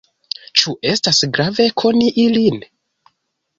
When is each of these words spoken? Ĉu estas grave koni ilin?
Ĉu 0.61 0.73
estas 0.91 1.19
grave 1.37 1.69
koni 1.83 2.11
ilin? 2.27 2.61